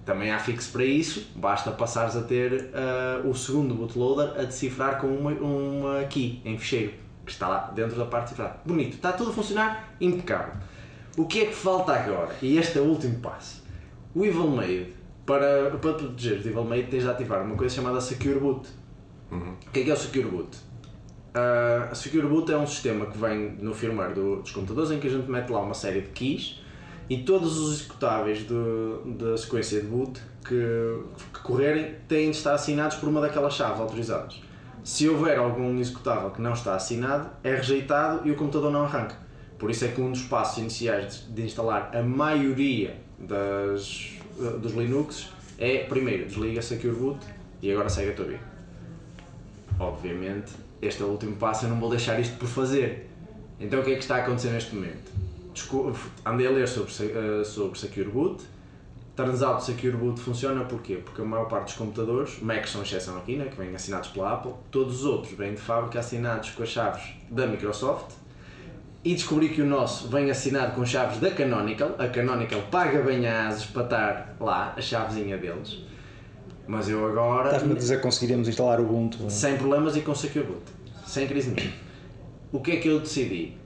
[0.03, 4.99] Também há fixo para isso, basta passares a ter ah, o segundo bootloader a decifrar
[4.99, 8.57] com uma, uma key em ficheiro, que está lá dentro da parte cifrada.
[8.65, 10.55] Bonito, está tudo a funcionar impecável.
[11.15, 12.35] O que é que falta agora?
[12.41, 13.63] E este é o último passo.
[14.13, 14.93] O Evil Made,
[15.25, 18.67] para, para proteger o Evil Made, tens de ativar uma coisa chamada Secure Boot.
[19.31, 20.57] O que é que é o Secure Boot?
[21.33, 24.99] Ah, a Secure Boot é um sistema que vem no firmware do- dos computadores em
[24.99, 26.59] que a gente mete lá uma série de keys
[27.09, 30.99] e todos os executáveis da sequência de boot que,
[31.33, 34.41] que correrem têm de estar assinados por uma daquelas chaves autorizadas.
[34.83, 39.15] Se houver algum executável que não está assinado, é rejeitado e o computador não arranca.
[39.57, 44.11] Por isso é que um dos passos iniciais de, de instalar a maioria das,
[44.61, 47.19] dos Linux é, primeiro, desliga Secure Boot
[47.61, 48.41] e agora segue a tua vida.
[49.79, 50.51] Obviamente,
[50.85, 53.09] este é o último passo, eu não vou deixar isto por fazer.
[53.59, 55.11] Então o que é que está a acontecer neste momento?
[55.53, 58.43] Desco- Andei a ler sobre, eh, sobre Secure Boot.
[59.15, 60.95] Turns out Secure Boot funciona porquê?
[60.95, 64.33] Porque a maior parte dos computadores, Macs são exceção aqui, né, que vêm assinados pela
[64.33, 68.11] Apple, todos os outros vêm de fábrica assinados com as chaves da Microsoft
[69.03, 71.95] e descobri que o nosso vem assinado com chaves da Canonical.
[71.99, 75.77] A Canonical paga bem a ASUS para estar lá, a chavezinha deles.
[76.67, 77.47] Mas eu agora.
[77.47, 79.29] Estás-me a dizer que conseguiríamos instalar o Ubuntu?
[79.29, 80.61] Sem problemas e com Secure Boot.
[81.05, 81.75] Sem crise nenhuma.
[82.51, 83.57] O que é que eu decidi?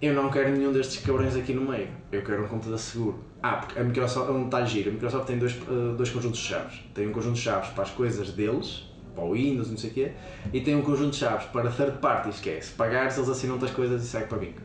[0.00, 1.88] Eu não quero nenhum destes cabrões aqui no meio.
[2.10, 3.18] Eu quero um computador seguro.
[3.42, 4.90] Ah, porque a Microsoft é um detalhe giro.
[4.90, 6.80] A Microsoft tem dois, eh, dois conjuntos de chaves.
[6.92, 9.92] Tem um conjunto de chaves para as coisas deles, para o Windows, não sei o
[9.92, 10.12] quê,
[10.52, 13.64] e tem um conjunto de chaves para third parties, que é se pagares, eles assinam-te
[13.64, 14.60] as coisas e segue para bingo.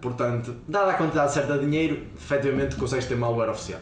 [0.00, 3.80] Portanto, dada a quantidade certa de dinheiro, efetivamente consegues ter malware oficial.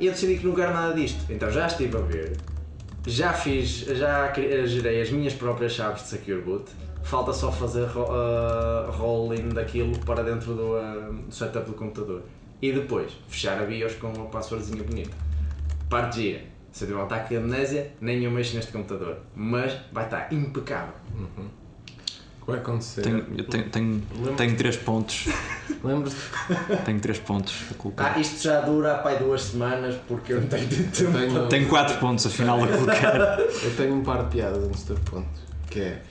[0.00, 1.30] E eu decidi que não quero nada disto.
[1.30, 2.36] Então já estive a ver,
[3.06, 6.70] já fiz, já cri- gerei as minhas próprias chaves de Secure Boot.
[7.02, 12.22] Falta só fazer ro uh, rolling daquilo para dentro do, uh, do setup do computador.
[12.60, 15.16] E depois fechar a BIOS com uma passwordzinha bonita.
[15.88, 16.40] Parte gira.
[16.72, 19.16] Se eu tiver um ataque de amnésia, nem eu mexo neste computador.
[19.34, 20.92] Mas vai estar impecável.
[21.12, 21.59] Que
[22.46, 23.02] vai acontecer?
[23.02, 24.02] Tenho, eu tenho, tenho,
[24.36, 25.28] tenho 3 pontos.
[25.82, 26.76] Lembras-te?
[26.84, 28.14] Tenho 3 pontos a colocar.
[28.14, 31.18] Ah, isto já dura pai duas semanas porque eu não tenho tido tempo.
[31.18, 33.38] Tenho, Tenho 4 pontos afinal a colocar.
[33.40, 35.28] eu tenho um par de piadas antes do ponto.
[35.68, 36.02] Que é.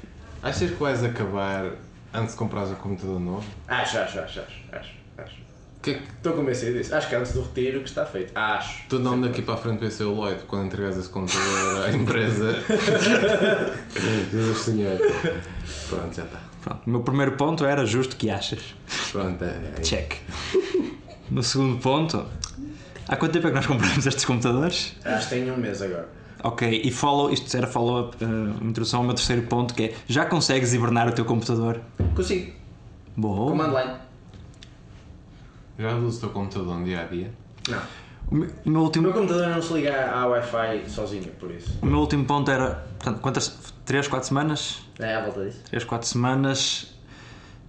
[0.41, 1.71] Achas que vais acabar
[2.13, 3.45] antes de comprares um computador novo?
[3.67, 4.99] Acho, acho, acho, acho, acho,
[5.87, 6.93] é que Estou convencido disso.
[6.93, 8.31] Acho que antes do retiro que está feito.
[8.35, 8.83] Acho.
[8.89, 11.91] tu não daqui para a frente vai ser o Lloyd quando entregas esse computador à
[11.91, 12.55] empresa.
[14.31, 14.99] Jesus Senhor.
[15.89, 16.39] Pronto, já está.
[16.61, 18.59] Pronto, o meu primeiro ponto era justo que achas.
[19.11, 19.81] Pronto, é, é.
[19.81, 20.15] Check.
[21.31, 22.25] No segundo ponto,
[23.07, 24.95] há quanto tempo é que nós compramos estes computadores?
[25.05, 26.09] Acho que tem um mês agora.
[26.43, 30.25] Ok, e follow, isto era follow-up, uma introdução ao meu terceiro ponto que é já
[30.25, 31.81] consegues hibernar o teu computador?
[32.15, 32.53] Consigo.
[33.17, 33.51] Boa.
[33.51, 33.97] Command line.
[35.77, 37.31] Já usas o teu computador no dia a dia?
[37.69, 37.81] Não.
[38.31, 41.49] O meu, o meu O último, meu computador não se liga à Wi-Fi sozinho, por
[41.51, 41.77] isso.
[41.81, 43.73] o meu último ponto era, portanto, quantas?
[43.89, 44.81] 3, 4 semanas?
[44.99, 45.61] É à volta disso.
[45.71, 46.93] 3, 4 semanas,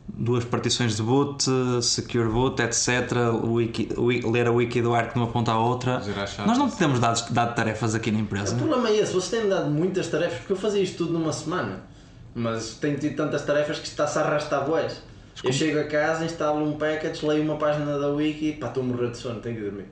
[0.06, 1.42] duas partições de boot,
[1.82, 3.10] secure boot, etc.
[3.42, 6.02] Wiki, wi- ler a wiki do ARC de uma ponta à outra.
[6.46, 8.54] Nós não temos dado, dado tarefas aqui na O empresa.
[8.54, 11.80] problema é esse, vocês têm dado muitas tarefas, porque eu fazia isto tudo numa semana.
[12.34, 15.02] Mas tenho tido tantas tarefas que está-se a arrastar boas.
[15.42, 18.82] Eu chego a casa, instalo um package, leio uma página da wiki e pá, estou
[18.82, 19.86] a morrer de sono, tenho que dormir.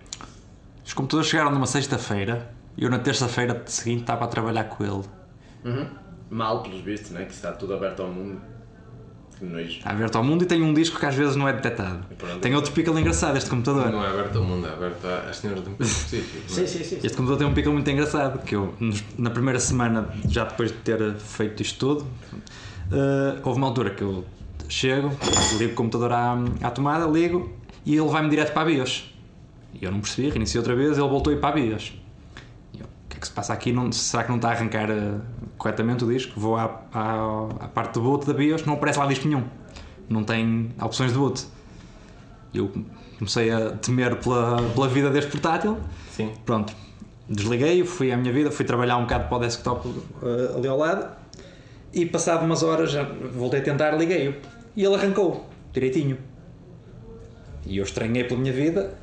[0.85, 5.05] Os computadores chegaram numa sexta-feira e eu na terça-feira seguinte estava a trabalhar com ele.
[5.65, 5.87] Uhum.
[6.31, 7.25] Mal, pelos vistos, né?
[7.25, 8.41] que está tudo aberto ao mundo.
[9.69, 12.05] Está aberto ao mundo e tem um disco que às vezes não é detectado.
[12.17, 12.41] pronto.
[12.41, 13.91] Tem outro pickle engraçado este computador.
[13.91, 16.43] Não é aberto ao mundo, é aberto às senhoras de empresa específico.
[16.51, 16.97] Sim, sim, sim.
[16.97, 18.75] Este computador tem um pickle muito engraçado, que eu
[19.17, 22.07] na primeira semana, já depois de ter feito isto tudo,
[22.91, 24.25] eh, houve uma altura que eu
[24.69, 25.13] chego,
[25.57, 27.53] ligo o computador à, à tomada, ligo
[27.87, 29.15] e ele vai-me direto para a BIOS.
[29.73, 31.93] E eu não percebi, reiniciei outra vez, ele voltou a ir para a BIOS.
[33.09, 33.73] O que é que se passa aqui?
[33.73, 35.15] Não- será que não está a arrancar eh,
[35.57, 36.39] corretamente o disco?
[36.39, 39.45] Vou à, à, à parte de boot da BIOS, não aparece lá disco nenhum.
[40.11, 41.47] Não tem opções de boot.
[42.53, 42.71] Eu
[43.19, 45.79] comecei a temer pela, pela vida deste portátil.
[46.11, 46.33] Sim.
[46.45, 46.75] Pronto,
[47.29, 49.89] desliguei-o, fui à minha vida, fui trabalhar um bocado para o desktop
[50.23, 51.09] eh, ali ao lado
[51.95, 54.35] e passado umas horas já voltei a tentar, liguei-o
[54.77, 56.19] e ele arrancou direitinho.
[57.65, 58.95] E eu estranhei pela minha vida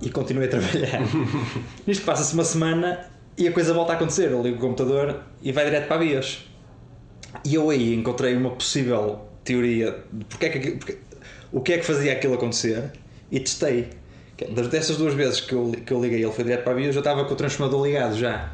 [0.00, 1.00] e continuei a trabalhar.
[1.86, 3.06] Nisto passa-se uma semana
[3.38, 4.30] e a coisa volta a acontecer.
[4.30, 6.46] Eu ligo o computador e vai direto para a BIOS.
[7.44, 10.98] E eu aí encontrei uma possível teoria de porque é que, porque-
[11.52, 12.90] o que é que fazia aquilo acontecer
[13.30, 13.88] e testei.
[14.50, 16.94] Das dessas duas vezes que eu, que eu liguei ele foi direto para a BIOS,
[16.94, 18.52] eu estava com o transformador ligado já.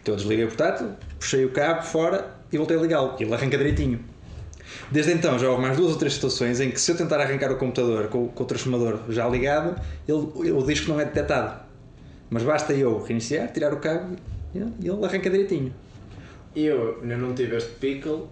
[0.00, 3.16] Então eu desliguei o portátil, puxei o cabo fora e voltei a ligá-lo.
[3.18, 4.00] Ele arranca direitinho.
[4.90, 7.50] Desde então já houve mais duas ou três situações em que se eu tentar arrancar
[7.52, 11.59] o computador com, com o transformador já ligado, ele, o disco não é detectado.
[12.30, 14.14] Mas basta eu reiniciar, tirar o cabo
[14.54, 15.72] e e ele arranca direitinho.
[16.54, 18.26] Eu ainda não tive este pickle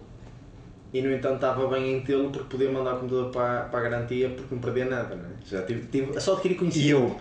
[0.93, 3.83] e no entanto estava bem em tê-lo porque podia mandar o computador para, para a
[3.83, 5.29] garantia porque não perdia nada, não é?
[5.45, 6.89] Já tive, tive, só adquiri E conhecimento.
[6.91, 7.15] eu,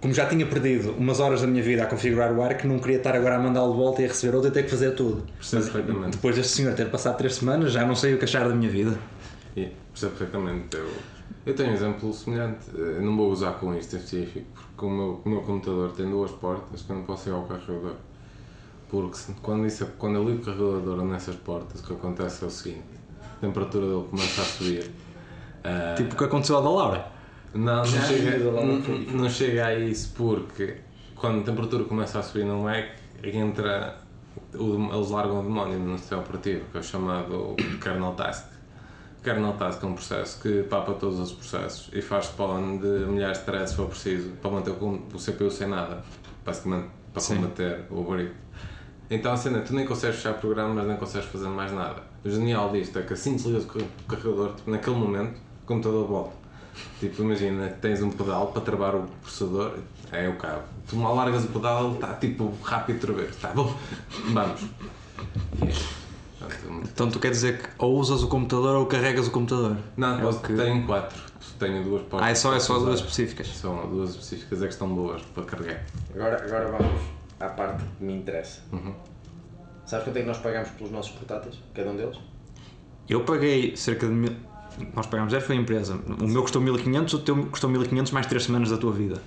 [0.00, 2.96] como já tinha perdido umas horas da minha vida a configurar o ARC, não queria
[2.98, 5.24] estar agora a mandá-lo de volta e a receber outro e ter que fazer tudo.
[5.38, 6.16] Percebo perfeitamente.
[6.16, 8.68] Depois deste senhor ter passado três semanas, já não sei o que achar da minha
[8.70, 8.98] vida.
[9.56, 10.76] E percebo perfeitamente.
[10.76, 10.88] Eu,
[11.46, 12.66] eu tenho um exemplo semelhante.
[12.74, 16.08] Eu não vou usar com isto em específico, porque o meu, o meu computador tem
[16.08, 17.96] duas portas que eu não posso ir ao carregador.
[18.88, 22.46] Porque se- quando, isso, quando eu ligo o carregador nessas portas, o que acontece é
[22.46, 22.84] o seguinte:
[23.20, 24.90] a temperatura dele começa a subir.
[25.64, 27.06] Ah, Tipo o que aconteceu ao da Laura.
[27.54, 28.76] não, não chega, não,
[29.22, 30.76] não chega a isso porque
[31.14, 32.86] quando a temperatura começa a subir no Mac
[33.22, 33.98] entra
[34.54, 38.51] o, eles largam o demónio no sistema operativo que é o chamado kernel task.
[39.22, 43.38] Kernel task é um processo que papa todos os processos e faz spawn de milhares
[43.38, 46.02] de threads se for preciso para manter o, CPU sem nada,
[46.44, 47.36] basicamente para Sim.
[47.36, 48.34] combater o algoritmo.
[49.08, 52.02] Então a cena, tu nem consegues fechar programas, nem consegues fazer mais nada.
[52.24, 55.66] O genial disto é que assim desligas o car- o carregador, tipo, naquele momento, o
[55.66, 56.36] computador volta.
[56.98, 59.74] Tipo, imagina que tens um pedal para travar o processador,
[60.10, 60.62] é o cabo.
[60.88, 63.36] Tu mal largas o pedal, ele está tipo rápido outra vez.
[63.36, 63.72] Tá bom,
[64.32, 64.62] vamos.
[66.84, 69.76] Então tu quer dizer que ou usas o computador ou carregas o computador?
[69.96, 71.20] Não, É posso, que- tenho quatro.
[71.58, 72.28] Tenho duas portas.
[72.28, 73.46] Ah, é só, é só para duas específicas.
[73.48, 75.84] São duas específicas é que estão boas para carregar.
[76.14, 77.00] Agora, agora vamos
[77.38, 78.60] à parte que me interessa.
[78.72, 78.92] Uhum.
[79.86, 81.56] Sabes quanto é que nós pagamos pelos nossos portáteis?
[81.74, 82.16] Cada um deles?
[83.08, 84.32] Eu paguei cerca de mil.
[84.94, 85.98] Nós pagámos zero, foi a empresa.
[86.20, 89.20] O meu custou 1500, o teu custou 1500 mais 3 semanas da tua vida.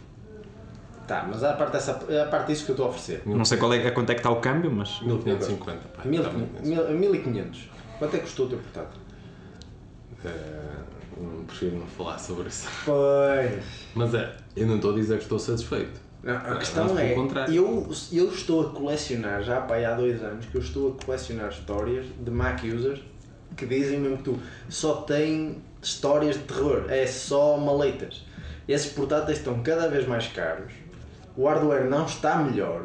[1.07, 3.21] Tá, mas a parte, dessa, a parte disso que eu estou a oferecer.
[3.25, 5.01] Não sei qual é, a quanto é que está o câmbio, mas.
[5.01, 6.03] 1550, pá.
[6.05, 7.69] Mil- tá muito mil- 1500.
[7.99, 8.99] Quanto é que custou o teu portátil?
[10.23, 10.29] Eh,
[11.17, 12.67] não prefiro não falar sobre isso.
[12.85, 13.63] Pois.
[13.93, 16.01] Mas é, eu não estou a dizer que estou satisfeito.
[16.23, 17.13] Não, a questão é,
[17.49, 21.49] eu, eu estou a colecionar, já pá, há dois anos, que eu estou a colecionar
[21.49, 22.99] histórias de Mac users
[23.55, 28.25] que dizem mesmo que tu só tem histórias de terror, é só maleitas.
[28.67, 30.73] Esses portáteis estão cada vez mais caros,
[31.37, 32.83] o hardware não está melhor,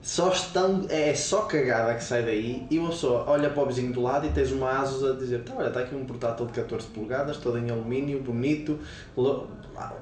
[0.00, 3.92] só estão, é só cagada que sai daí e uma pessoa olha para o vizinho
[3.92, 6.52] do lado e tens uma Asus a dizer tá, olha, está aqui um portátil de
[6.52, 8.78] 14 polegadas, todo em alumínio, bonito,
[9.16, 9.42] le-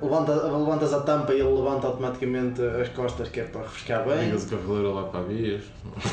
[0.02, 4.26] levanta, levantas a tampa e ele levanta automaticamente as costas que é para refrescar bem.
[4.26, 5.62] Ligas o carregador lá para a vias.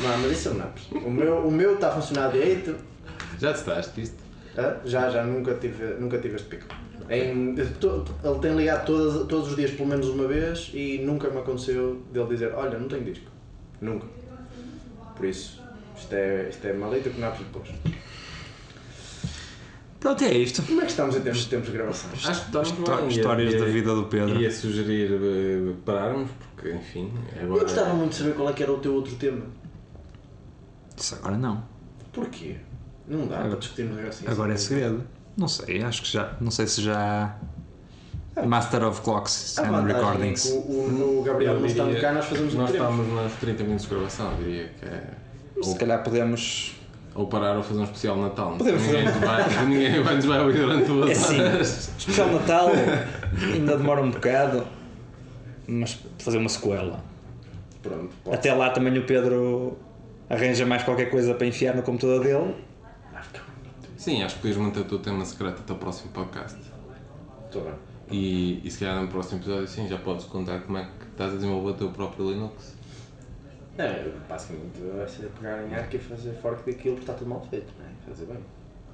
[0.02, 2.74] Não, mas isso não é O meu, o meu está a funcionar direito.
[3.38, 4.16] Já testaste isto?
[4.56, 6.64] Ah, Já, já, nunca tive, nunca tive este pico.
[7.10, 11.28] Em, to- ele tem ligado todas, todos os dias pelo menos uma vez e nunca
[11.28, 13.30] me aconteceu dele dizer, olha, não tenho disco.
[13.80, 14.06] Nunca.
[15.16, 15.60] Por isso,
[15.96, 17.68] isto é, isto é maleta que não há depois.
[20.00, 20.62] Pronto, é isto.
[20.62, 22.10] Como é que estamos em termos de tempos de gravação?
[22.12, 23.08] Acho que estamos Histó-.
[23.08, 24.40] Histórias Ia- da vida do Pedro.
[24.40, 27.60] Ia sugerir eh, pararmos, porque enfim, agora.
[27.60, 29.46] Eu gostava muito de saber qual é que era o teu outro tema.
[30.96, 31.64] Isso agora não.
[32.12, 32.56] Porquê?
[33.08, 34.26] Não dá para discutirmos assim.
[34.26, 35.02] Agora é segredo.
[35.36, 36.32] Não sei, acho que já.
[36.40, 37.34] Não sei se já.
[38.46, 40.42] Master of Clocks A and vantagem é Recordings.
[40.42, 43.62] que o, o, o Gabriel não diria- cá, nós fazemos o Nós estamos nos 30
[43.62, 45.62] minutos de gravação, eu diria que é.
[45.62, 46.74] Se Ou, calhar podemos.
[47.14, 48.56] ou parar ou fazer um especial Natal.
[48.58, 51.90] Podemos ninguém, nos vai, ninguém vai nos vai ouvir durante duas É assim, horas.
[51.96, 52.70] especial Natal
[53.54, 54.66] ainda demora um bocado,
[55.68, 57.04] mas fazer uma sequela.
[57.82, 58.36] Pronto, pode.
[58.36, 59.78] Até lá também o Pedro
[60.28, 62.56] arranja mais qualquer coisa para enfiar no computador dele.
[64.04, 66.58] Sim, acho que podias manter o teu tema secreto até o próximo podcast.
[67.46, 67.72] Estou bem.
[68.10, 71.32] E, e se calhar no próximo episódio, sim, já podes contar como é que estás
[71.32, 72.74] a desenvolver o teu próprio Linux.
[73.78, 77.40] É, basicamente vai ser pegar em arco e fazer fork daquilo porque está tudo mal
[77.48, 77.90] feito, não é?
[78.06, 78.38] Fazer bem.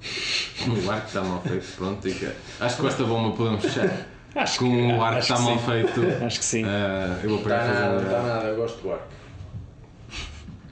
[0.85, 2.07] O arco está mal feito, pronto.
[2.07, 2.25] E que,
[2.59, 4.05] acho que com esta bomba podemos fechar.
[4.35, 5.65] Acho Com que- o arco acho está que mal sim.
[5.65, 6.23] feito.
[6.25, 6.63] Acho que sim.
[6.65, 8.05] eh, eu vou Não pegar está nada, não fazer.
[8.15, 9.07] está nada, eu gosto do arco.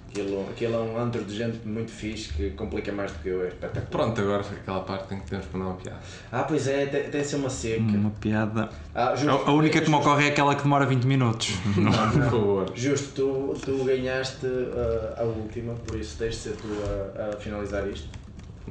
[0.09, 3.43] Aquilo, aquilo é um antro de gente muito fixe que complica mais do que eu,
[3.43, 3.87] é espetacular.
[3.91, 5.99] Pronto, agora aquela parte em que temos para dar uma piada.
[6.31, 7.81] Ah, pois é, tem, tem de ser uma seca.
[7.81, 8.69] Uma piada.
[8.95, 11.51] Ah, A, justo, a única que me ocorre é aquela que demora 20 minutos.
[11.77, 12.71] Não, por favor.
[12.75, 16.67] Justo, tu, tu ganhaste ah, a última, por isso deixe de ser tu
[17.15, 18.09] a, a finalizar isto.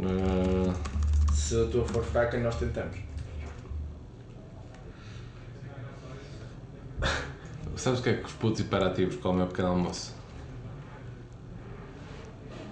[0.01, 0.73] Eh,
[1.33, 2.97] Se a tua for fraca, nós tentamos.
[7.77, 10.18] sabes o que é que os putos hiperativos comem ao pequeno almoço?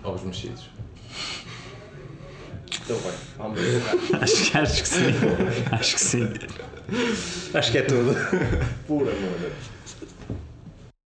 [0.06, 0.62] Ovos mexidos.
[2.70, 3.82] Estou bem, vamos ver.
[4.22, 5.02] acho, que- acho que sim.
[5.72, 6.28] Acho que sim.
[7.52, 8.14] Acho que é tudo.
[8.86, 9.50] Por amor.